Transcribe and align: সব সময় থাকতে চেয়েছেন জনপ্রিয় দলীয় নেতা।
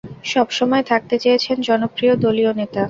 সব 0.25 0.47
সময় 0.57 0.83
থাকতে 0.91 1.15
চেয়েছেন 1.23 1.57
জনপ্রিয় 1.67 2.13
দলীয় 2.23 2.51
নেতা। 2.53 2.79